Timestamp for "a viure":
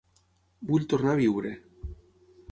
1.13-1.51